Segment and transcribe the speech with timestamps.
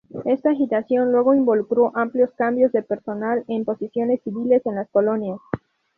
[0.25, 5.37] Esta agitación luego involucró amplios cambios de personal en posiciones civiles en las colonias.